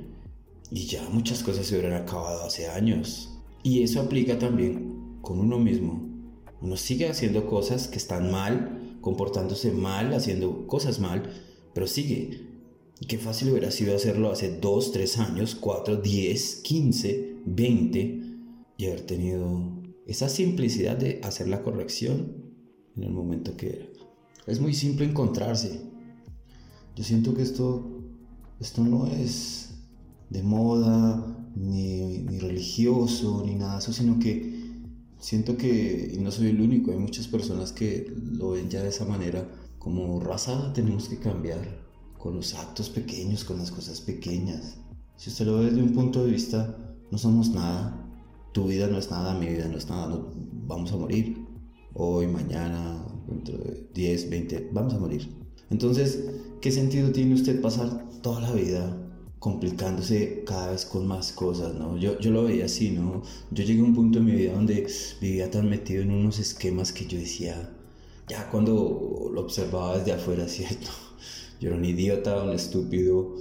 [0.69, 3.39] Y ya muchas cosas se hubieran acabado hace años.
[3.63, 6.09] Y eso aplica también con uno mismo.
[6.61, 11.23] Uno sigue haciendo cosas que están mal, comportándose mal, haciendo cosas mal,
[11.73, 12.47] pero sigue.
[13.07, 18.21] Qué fácil hubiera sido hacerlo hace 2, 3 años, 4, 10, 15, 20
[18.77, 22.53] y haber tenido esa simplicidad de hacer la corrección
[22.95, 23.85] en el momento que era.
[24.47, 25.81] Es muy simple encontrarse.
[26.95, 28.01] Yo siento que esto,
[28.59, 29.75] esto no es
[30.29, 34.53] de moda, ni, ni religioso, ni nada de eso, sino que
[35.19, 38.89] siento que, y no soy el único, hay muchas personas que lo ven ya de
[38.89, 39.47] esa manera,
[39.79, 41.59] como raza tenemos que cambiar
[42.17, 44.77] con los actos pequeños, con las cosas pequeñas.
[45.15, 46.77] Si usted lo ve desde un punto de vista,
[47.11, 48.02] no somos nada.
[48.53, 50.15] Tu vida no es nada, mi vida no es nada.
[50.67, 51.43] vamos a morir.
[51.95, 55.27] Hoy, mañana, dentro de 10, 20, vamos a morir.
[55.71, 56.23] Entonces,
[56.61, 58.95] ¿qué sentido tiene usted pasar toda la vida
[59.39, 61.97] complicándose cada vez con más cosas, ¿no?
[61.97, 63.23] Yo, yo lo veía así, ¿no?
[63.49, 64.87] Yo llegué a un punto en mi vida donde
[65.19, 67.71] vivía tan metido en unos esquemas que yo decía,
[68.27, 70.91] ya cuando lo observaba desde afuera, ¿cierto?
[71.59, 73.35] Yo era un idiota, un estúpido,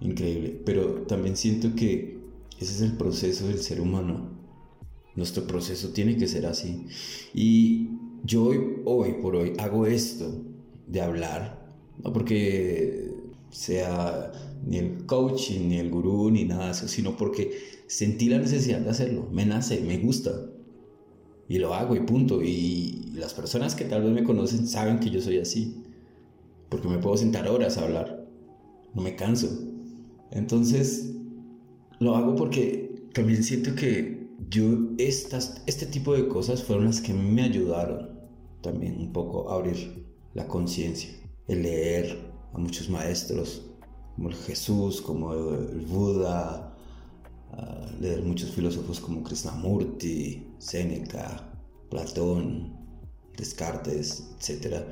[0.00, 0.60] increíble.
[0.64, 2.15] Pero también siento que
[2.58, 4.30] ese es el proceso del ser humano.
[5.14, 6.86] Nuestro proceso tiene que ser así.
[7.34, 7.90] Y
[8.24, 10.44] yo hoy, hoy por hoy hago esto
[10.86, 13.14] de hablar, no porque
[13.50, 14.32] sea
[14.66, 18.80] ni el coaching, ni el gurú, ni nada de eso, sino porque sentí la necesidad
[18.80, 19.28] de hacerlo.
[19.32, 20.32] Me nace, me gusta.
[21.48, 22.42] Y lo hago y punto.
[22.42, 25.82] Y las personas que tal vez me conocen saben que yo soy así
[26.68, 28.26] porque me puedo sentar horas a hablar,
[28.94, 29.48] no me canso.
[30.30, 31.14] Entonces,
[32.00, 34.64] lo hago porque también siento que yo,
[34.98, 38.20] estas, este tipo de cosas fueron las que me ayudaron
[38.62, 41.10] también un poco a abrir la conciencia,
[41.48, 43.70] el leer a muchos maestros,
[44.14, 46.74] como el Jesús, como el Buda,
[48.00, 51.52] leer muchos filósofos como Krishnamurti, Séneca,
[51.88, 52.76] Platón,
[53.36, 54.86] Descartes, etcétera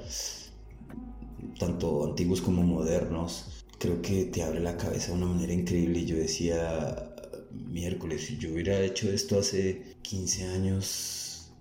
[1.59, 6.01] tanto antiguos como modernos, creo que te abre la cabeza de una manera increíble.
[6.01, 7.15] Y yo decía,
[7.53, 11.53] miércoles, si yo hubiera hecho esto hace 15 años,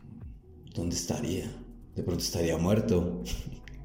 [0.74, 1.52] ¿dónde estaría?
[1.96, 3.24] De pronto estaría muerto.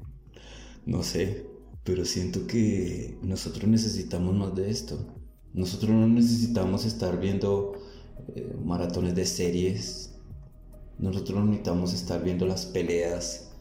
[0.85, 1.45] no sé,
[1.83, 4.97] pero siento que nosotros necesitamos más de esto.
[5.53, 7.73] Nosotros no necesitamos estar viendo
[8.35, 10.11] eh, maratones de series.
[10.97, 13.51] Nosotros no necesitamos estar viendo las peleas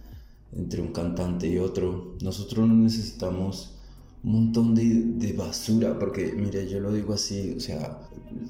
[0.52, 2.16] entre un cantante y otro.
[2.22, 3.77] Nosotros no necesitamos
[4.24, 8.00] un montón de, basura, porque mire, yo lo digo así, o sea,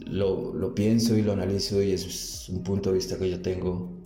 [0.06, 3.96] lo, lo pienso y lo analizo y es un punto de vista que yo tengo.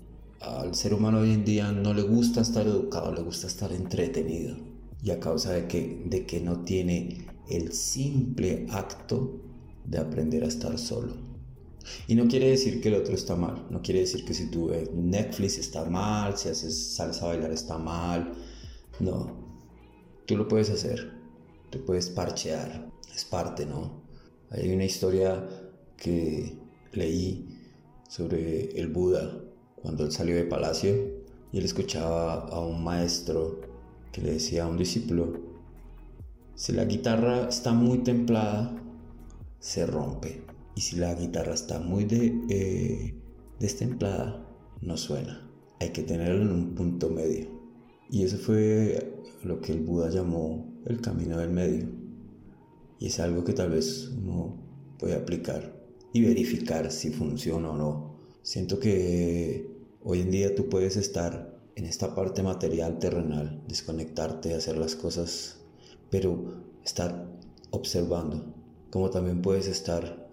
[0.40, 4.56] Al ser humano hoy en día no le gusta estar educado, le gusta estar entretenido.
[5.02, 9.40] Y a causa de que, de que no tiene el simple acto
[9.84, 11.14] de aprender a estar solo.
[12.06, 14.68] Y no quiere decir que el otro está mal, no quiere decir que si tú
[14.68, 18.32] ves Netflix está mal, si haces salsa a bailar está mal,
[19.00, 19.36] no,
[20.26, 21.12] tú lo puedes hacer,
[21.72, 24.02] tú puedes parchear, es parte, ¿no?
[24.50, 25.48] Hay una historia
[25.96, 26.56] que
[26.92, 27.48] leí
[28.08, 29.40] sobre el Buda
[29.74, 30.94] cuando él salió de palacio
[31.50, 33.60] y él escuchaba a un maestro
[34.12, 35.40] que le decía a un discípulo,
[36.54, 38.76] si la guitarra está muy templada,
[39.58, 42.06] se rompe y si la guitarra está muy
[42.50, 43.14] eh,
[43.58, 44.46] destemplada,
[44.82, 45.48] no suena.
[45.80, 47.61] Hay que tenerlo en un punto medio.
[48.12, 49.10] Y eso fue
[49.42, 51.88] lo que el Buda llamó el camino del medio.
[52.98, 54.54] Y es algo que tal vez uno
[54.98, 58.18] puede aplicar y verificar si funciona o no.
[58.42, 59.66] Siento que
[60.04, 65.62] hoy en día tú puedes estar en esta parte material terrenal, desconectarte, hacer las cosas,
[66.10, 67.26] pero estar
[67.70, 68.44] observando,
[68.90, 70.28] como también puedes estar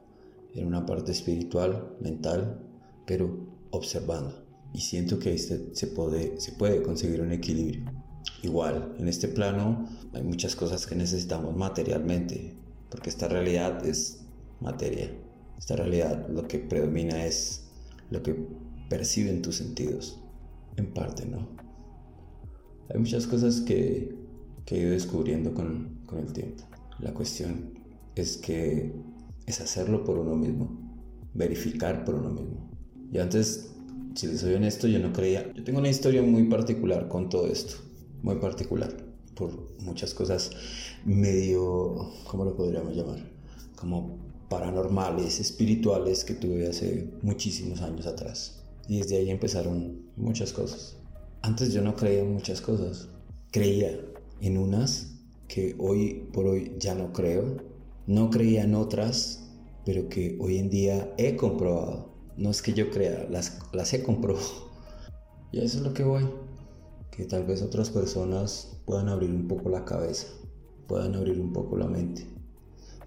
[0.53, 2.59] en una parte espiritual, mental,
[3.05, 3.37] pero
[3.71, 4.48] observando.
[4.73, 7.85] Y siento que este se, puede, se puede conseguir un equilibrio.
[8.43, 12.55] Igual, en este plano hay muchas cosas que necesitamos materialmente,
[12.89, 14.21] porque esta realidad es
[14.59, 15.11] materia.
[15.57, 17.65] Esta realidad lo que predomina es
[18.09, 18.35] lo que
[18.89, 20.19] perciben tus sentidos,
[20.77, 21.49] en parte, ¿no?
[22.89, 24.15] Hay muchas cosas que,
[24.65, 26.63] que he ido descubriendo con, con el tiempo.
[26.99, 27.73] La cuestión
[28.15, 28.93] es que
[29.45, 30.79] es hacerlo por uno mismo,
[31.33, 32.69] verificar por uno mismo.
[33.11, 33.75] Yo antes,
[34.15, 35.51] si les soy honesto, yo no creía.
[35.53, 37.75] Yo tengo una historia muy particular con todo esto,
[38.21, 38.95] muy particular,
[39.35, 40.51] por muchas cosas
[41.05, 43.19] medio, ¿cómo lo podríamos llamar?
[43.75, 44.17] Como
[44.49, 48.63] paranormales, espirituales que tuve hace muchísimos años atrás.
[48.87, 50.97] Y desde ahí empezaron muchas cosas.
[51.41, 53.07] Antes yo no creía en muchas cosas.
[53.51, 53.99] Creía
[54.41, 55.11] en unas
[55.47, 57.57] que hoy por hoy ya no creo.
[58.07, 59.47] No creía en otras,
[59.85, 62.08] pero que hoy en día he comprobado.
[62.39, 64.69] No es que yo crea, las, las he comprobado.
[65.51, 66.27] Y eso es lo que voy.
[67.11, 70.27] Que tal vez otras personas puedan abrir un poco la cabeza,
[70.87, 72.39] puedan abrir un poco la mente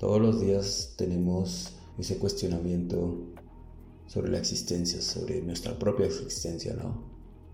[0.02, 3.20] todos los días tenemos ese cuestionamiento
[4.08, 7.04] sobre la existencia, sobre nuestra propia existencia, ¿no?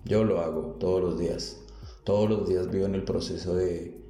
[0.06, 1.58] Yo lo hago todos los días.
[2.04, 4.00] Todos los días vivo en el proceso de,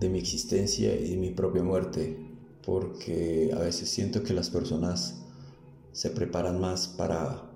[0.00, 2.16] mi existencia y de mi propia muerte,
[2.64, 5.21] porque a veces siento que las personas
[5.92, 7.50] se preparan más para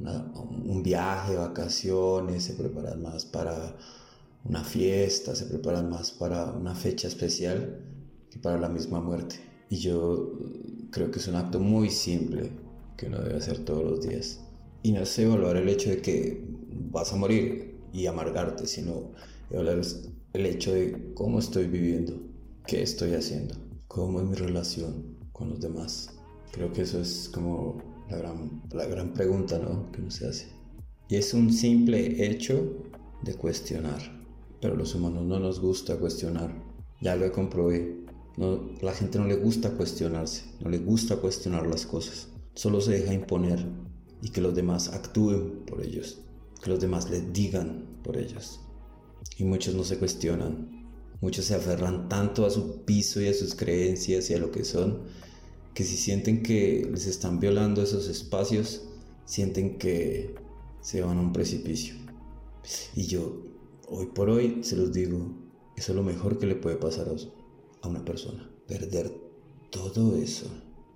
[0.00, 3.76] un viaje, vacaciones, se preparan más para
[4.44, 7.80] una fiesta, se preparan más para una fecha especial
[8.30, 9.36] que para la misma muerte.
[9.70, 10.32] Y yo
[10.90, 12.50] creo que es un acto muy simple
[12.96, 14.40] que uno debe hacer todos los días.
[14.82, 16.44] Y no es evaluar el hecho de que
[16.90, 19.12] vas a morir y amargarte, sino
[19.50, 19.82] evaluar
[20.32, 22.14] el hecho de cómo estoy viviendo,
[22.66, 23.54] qué estoy haciendo,
[23.88, 26.17] cómo es mi relación con los demás.
[26.52, 27.78] Creo que eso es como
[28.10, 29.90] la gran, la gran pregunta ¿no?
[29.92, 30.48] que uno se hace.
[31.08, 32.76] Y es un simple hecho
[33.22, 34.00] de cuestionar.
[34.60, 36.52] Pero los humanos no nos gusta cuestionar.
[37.00, 37.72] Ya lo he comprobado
[38.38, 42.28] la gente no le gusta cuestionarse, no le gusta cuestionar las cosas.
[42.54, 43.66] Solo se deja imponer
[44.22, 46.20] y que los demás actúen por ellos,
[46.62, 48.60] que los demás les digan por ellos.
[49.38, 50.88] Y muchos no se cuestionan,
[51.20, 54.64] muchos se aferran tanto a su piso y a sus creencias y a lo que
[54.64, 55.02] son,
[55.78, 58.82] que si sienten que les están violando esos espacios,
[59.24, 60.34] sienten que
[60.80, 61.94] se van a un precipicio.
[62.96, 63.44] Y yo,
[63.86, 65.36] hoy por hoy, se los digo,
[65.76, 68.50] eso es lo mejor que le puede pasar a, a una persona.
[68.66, 69.12] Perder
[69.70, 70.46] todo eso,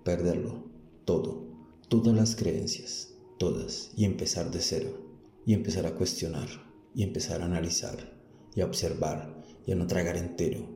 [0.03, 0.65] perderlo,
[1.05, 1.47] todo,
[1.89, 4.99] todas las creencias, todas, y empezar de cero,
[5.47, 6.49] y empezar a cuestionar,
[6.93, 8.19] y empezar a analizar,
[8.57, 10.67] y a observar, y a no tragar entero,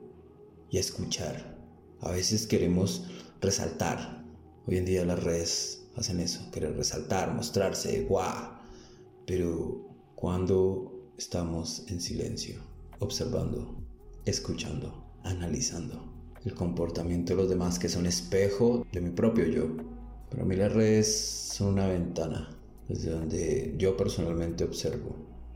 [0.70, 1.56] y a escuchar.
[2.00, 3.02] A veces queremos
[3.46, 4.24] resaltar.
[4.66, 8.58] Hoy en día las redes hacen eso, querer resaltar, mostrarse, guau.
[9.24, 12.56] Pero cuando estamos en silencio,
[12.98, 13.76] observando,
[14.24, 16.12] escuchando, analizando
[16.44, 19.68] el comportamiento de los demás que son espejo de mi propio yo.
[20.28, 21.06] Para mí las redes
[21.54, 22.50] son una ventana
[22.88, 25.14] desde donde yo personalmente observo.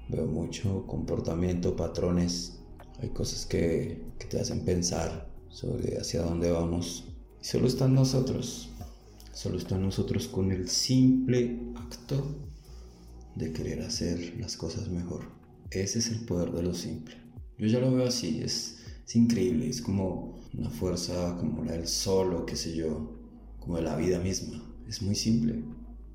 [0.09, 2.61] Veo mucho comportamiento, patrones.
[3.03, 7.10] Hay cosas que, que te hacen pensar sobre hacia dónde vamos.
[7.41, 8.71] Solo están nosotros.
[9.33, 12.37] Solo están nosotros con el simple acto
[13.37, 15.23] de querer hacer las cosas mejor.
[15.71, 17.15] Ese es el poder de lo simple.
[17.59, 21.89] Yo ya lo veo así, es es increíble, es como una fuerza como la del
[21.89, 23.11] sol o qué sé yo,
[23.59, 24.63] como de la vida misma.
[24.87, 25.65] Es muy simple,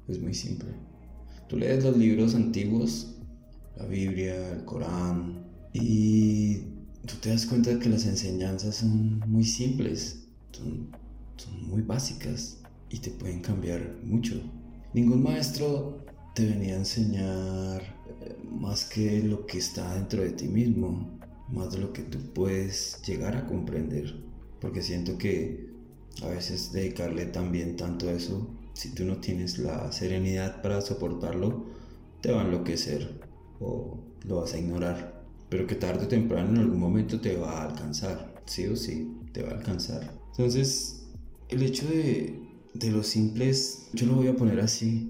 [0.07, 0.69] es muy simple.
[1.49, 3.17] Tú lees los libros antiguos,
[3.75, 6.59] la Biblia, el Corán, y
[7.05, 10.29] tú te das cuenta que las enseñanzas son muy simples,
[11.37, 14.41] son muy básicas y te pueden cambiar mucho.
[14.93, 17.81] Ningún maestro te venía a enseñar
[18.21, 21.15] eh, más que lo que está dentro de ti mismo
[21.49, 24.15] más de lo que tú puedes llegar a comprender.
[24.59, 25.69] Porque siento que
[26.23, 31.65] a veces dedicarle también tanto a eso, si tú no tienes la serenidad para soportarlo,
[32.21, 33.21] te va a enloquecer
[33.59, 35.23] o lo vas a ignorar.
[35.49, 39.15] Pero que tarde o temprano en algún momento te va a alcanzar, sí o sí,
[39.31, 40.11] te va a alcanzar.
[40.31, 41.04] Entonces,
[41.55, 42.37] el hecho de,
[42.73, 45.09] de lo simples, yo lo voy a poner así.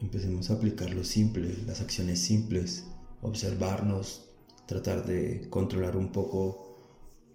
[0.00, 2.86] Empecemos a aplicar lo simple, las acciones simples,
[3.20, 4.30] observarnos,
[4.66, 6.78] tratar de controlar un poco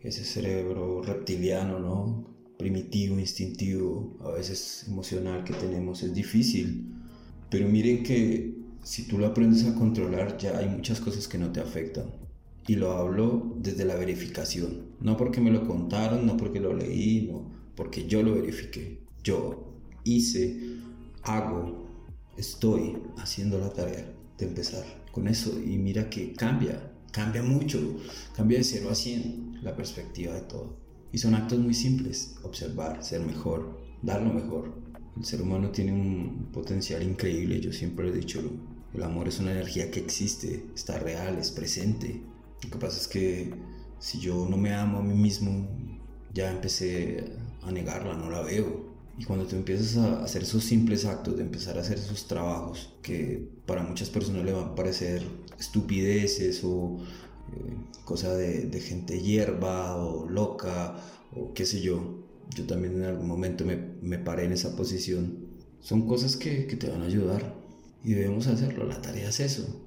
[0.01, 2.25] ese cerebro reptiliano, ¿no?
[2.57, 6.91] Primitivo, instintivo, a veces emocional que tenemos, es difícil.
[7.51, 11.51] Pero miren que si tú lo aprendes a controlar, ya hay muchas cosas que no
[11.51, 12.05] te afectan.
[12.67, 14.87] Y lo hablo desde la verificación.
[15.01, 18.99] No porque me lo contaron, no porque lo leí, no, porque yo lo verifiqué.
[19.23, 20.77] Yo hice,
[21.23, 21.87] hago,
[22.37, 25.59] estoy haciendo la tarea de empezar con eso.
[25.59, 27.79] Y mira que cambia, cambia mucho,
[28.35, 30.77] cambia de 0 a 100 la perspectiva de todo.
[31.11, 34.73] Y son actos muy simples, observar, ser mejor, dar lo mejor.
[35.15, 38.41] El ser humano tiene un potencial increíble, yo siempre he dicho,
[38.93, 42.21] El amor es una energía que existe, está real, es presente.
[42.63, 43.53] Lo que pasa es que
[43.99, 45.67] si yo no me amo a mí mismo,
[46.33, 47.31] ya empecé
[47.67, 48.93] a negarla, no la veo.
[49.17, 52.93] Y cuando tú empiezas a hacer esos simples actos, de empezar a hacer esos trabajos
[53.01, 55.21] que para muchas personas le van a parecer
[55.59, 56.97] estupideces o
[57.51, 60.95] eh, cosa de, gente hierba o loca
[61.35, 62.23] o qué sé yo,
[62.55, 65.47] yo también en algún momento me, me paré en esa posición.
[65.79, 67.55] Son cosas que, que, te van a ayudar
[68.03, 68.85] y debemos hacerlo.
[68.85, 69.83] La tarea es eso.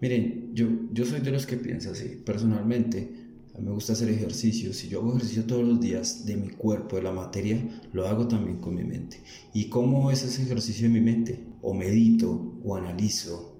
[0.00, 2.20] Miren, yo, yo soy de los que piensa así.
[2.24, 3.25] Personalmente,
[3.58, 4.72] me gusta hacer ejercicio.
[4.72, 8.28] Si yo hago ejercicio todos los días de mi cuerpo, de la materia, lo hago
[8.28, 9.22] también con mi mente.
[9.52, 11.46] ¿Y cómo es ese ejercicio en mi mente?
[11.62, 13.58] O medito o analizo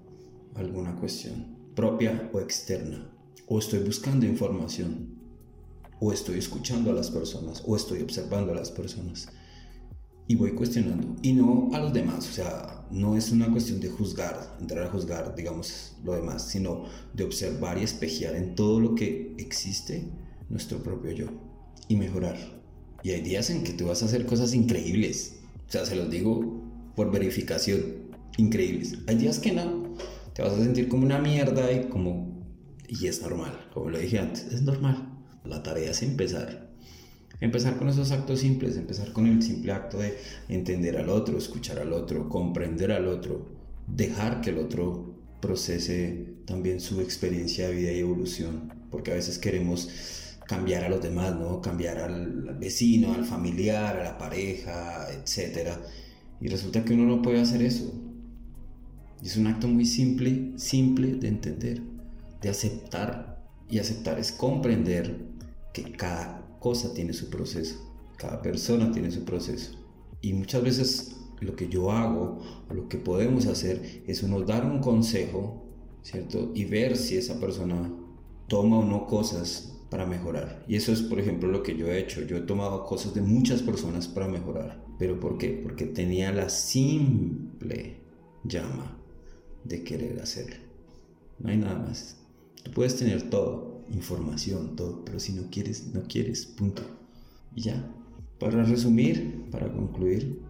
[0.55, 3.09] alguna cuestión, propia o externa.
[3.47, 5.17] O estoy buscando información.
[5.99, 7.63] O estoy escuchando a las personas.
[7.65, 9.29] O estoy observando a las personas
[10.27, 11.15] y voy cuestionando.
[11.21, 14.89] Y no a los demás, o sea, no es una cuestión de juzgar, entrar a
[14.89, 20.05] juzgar, digamos, lo demás, sino de observar y espejear en todo lo que existe
[20.49, 21.27] nuestro propio yo
[21.87, 22.37] y mejorar.
[23.03, 26.09] Y hay días en que tú vas a hacer cosas increíbles, o sea, se los
[26.09, 26.63] digo
[26.95, 27.81] por verificación,
[28.37, 28.97] increíbles.
[29.07, 29.93] Hay días que no,
[30.33, 32.35] te vas a sentir como una mierda y como...
[32.87, 35.13] Y es normal, como lo dije antes, es normal.
[35.43, 36.66] La tarea es empezar
[37.39, 40.17] Empezar con esos actos simples, empezar con el simple acto de
[40.49, 43.45] entender al otro, escuchar al otro, comprender al otro,
[43.85, 49.37] dejar que el otro procese también su experiencia de vida y evolución, porque a veces
[49.37, 49.89] queremos
[50.47, 51.61] cambiar a los demás, ¿no?
[51.61, 55.73] Cambiar al vecino, al familiar, a la pareja, etc.
[56.41, 57.93] Y resulta que uno no puede hacer eso.
[59.21, 61.81] Es un acto muy simple, simple de entender,
[62.41, 63.37] de aceptar.
[63.69, 65.17] Y aceptar es comprender
[65.73, 67.75] que cada cosa tiene su proceso,
[68.17, 69.71] cada persona tiene su proceso.
[70.19, 72.39] Y muchas veces lo que yo hago
[72.69, 75.63] o lo que podemos hacer es uno dar un consejo,
[76.01, 76.51] ¿cierto?
[76.53, 77.89] Y ver si esa persona
[78.49, 80.65] toma o no cosas para mejorar.
[80.67, 82.21] Y eso es, por ejemplo, lo que yo he hecho.
[82.23, 84.83] Yo he tomado cosas de muchas personas para mejorar.
[84.99, 85.61] ¿Pero por qué?
[85.63, 88.01] Porque tenía la simple
[88.43, 88.99] llama
[89.63, 90.57] de querer hacerlo.
[91.39, 92.17] No hay nada más.
[92.61, 96.83] Tú puedes tener todo, información, todo, pero si no quieres, no quieres, punto.
[97.55, 97.93] Y ya.
[98.39, 100.41] Para resumir, para concluir,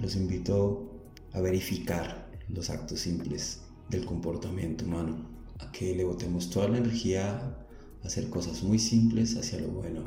[0.00, 0.90] los invito
[1.32, 3.60] a verificar los actos simples
[3.90, 5.28] del comportamiento humano,
[5.60, 7.56] a que le botemos toda la energía
[8.02, 10.04] a hacer cosas muy simples hacia lo bueno.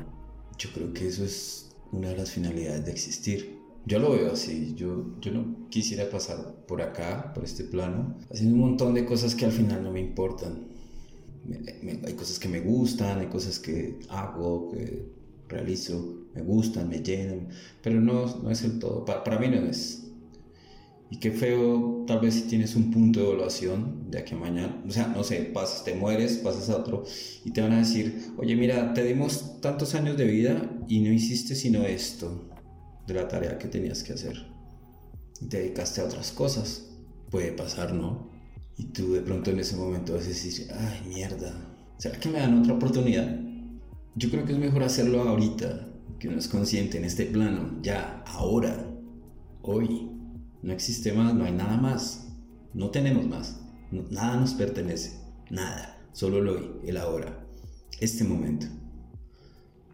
[0.58, 3.58] Yo creo que eso es una de las finalidades de existir.
[3.84, 8.54] Yo lo veo así, yo, yo no quisiera pasar por acá, por este plano, haciendo
[8.54, 10.71] un montón de cosas que al final no me importan
[12.06, 15.06] hay cosas que me gustan, hay cosas que hago, que
[15.48, 17.48] realizo, me gustan, me llenan,
[17.82, 19.04] pero no, no es el todo.
[19.04, 20.04] Para, para, mí no es.
[21.10, 24.82] Y qué feo, tal vez si tienes un punto de evaluación de aquí a mañana,
[24.86, 27.04] o sea, no sé, pasas, te mueres, pasas a otro
[27.44, 31.12] y te van a decir, oye, mira, te dimos tantos años de vida y no
[31.12, 32.48] hiciste sino esto
[33.06, 34.46] de la tarea que tenías que hacer.
[35.50, 36.88] Te dedicaste a otras cosas.
[37.30, 38.31] Puede pasar, ¿no?
[38.82, 41.54] Y tú de pronto en ese momento vas a decir, ay, mierda,
[41.98, 43.38] ¿será que me dan otra oportunidad?
[44.16, 48.24] Yo creo que es mejor hacerlo ahorita, que uno es consciente en este plano, ya,
[48.26, 48.92] ahora,
[49.62, 50.10] hoy.
[50.62, 52.26] No existe más, no hay nada más.
[52.74, 53.60] No tenemos más.
[53.92, 55.16] nada nos pertenece.
[55.48, 56.00] Nada.
[56.12, 57.46] Solo el hoy, el ahora.
[58.00, 58.66] Este momento.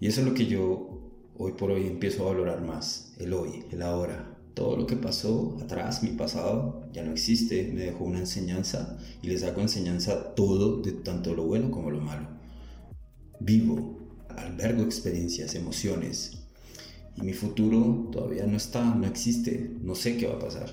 [0.00, 3.14] Y eso es lo que yo hoy por hoy empiezo a valorar más.
[3.18, 7.82] El hoy, el ahora todo lo que pasó atrás, mi pasado, ya no existe, me
[7.82, 12.26] dejó una enseñanza y le saco enseñanza todo, de tanto lo bueno como lo malo.
[13.38, 16.48] Vivo, albergo experiencias, emociones
[17.16, 20.68] y mi futuro todavía no está, no existe, no sé qué va a pasar.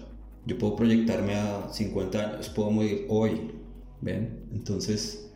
[0.48, 3.52] Yo puedo proyectarme a 50 años, puedo morir hoy,
[4.02, 4.48] ¿ven?
[4.52, 5.28] Entonces,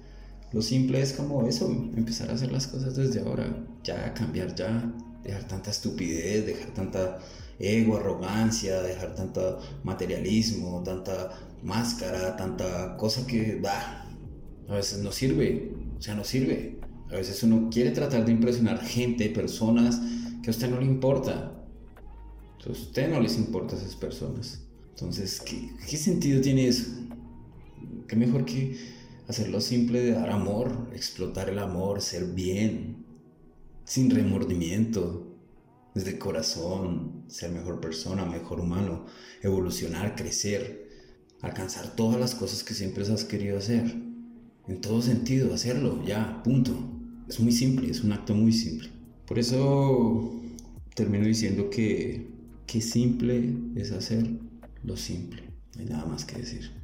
[0.53, 4.91] lo simple es como eso, empezar a hacer las cosas desde ahora, ya cambiar ya,
[5.23, 7.19] dejar tanta estupidez, dejar tanta
[7.59, 14.05] ego, arrogancia, dejar tanto materialismo, tanta máscara, tanta cosa que da.
[14.67, 16.79] A veces no sirve, o sea, no sirve.
[17.11, 19.99] A veces uno quiere tratar de impresionar gente, personas
[20.41, 21.51] que a usted no le importa.
[22.65, 24.63] A usted no les importa a esas personas.
[24.91, 26.85] Entonces, ¿qué, qué sentido tiene eso?
[28.07, 28.77] ¿Qué mejor que
[29.27, 33.05] hacerlo simple de dar amor, explotar el amor, ser bien,
[33.85, 35.27] sin remordimiento,
[35.93, 39.05] desde corazón, ser mejor persona, mejor humano,
[39.41, 40.89] evolucionar, crecer,
[41.41, 43.85] alcanzar todas las cosas que siempre has querido hacer.
[44.67, 46.75] En todo sentido, hacerlo, ya, punto.
[47.27, 48.89] Es muy simple, es un acto muy simple.
[49.25, 50.41] Por eso
[50.95, 52.27] termino diciendo que,
[52.65, 54.27] que simple es hacer
[54.83, 55.43] lo simple.
[55.75, 56.78] No hay nada más que decir.